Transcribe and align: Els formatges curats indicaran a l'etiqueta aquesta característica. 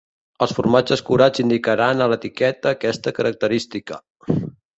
Els 0.43 0.53
formatges 0.59 1.03
curats 1.09 1.43
indicaran 1.43 2.01
a 2.01 2.07
l'etiqueta 2.13 2.73
aquesta 2.73 3.15
característica. 3.21 4.01